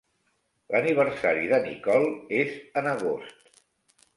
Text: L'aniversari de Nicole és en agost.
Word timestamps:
L'aniversari 0.75 1.51
de 1.51 1.59
Nicole 1.67 2.09
és 2.41 2.57
en 2.83 2.91
agost. 2.95 3.63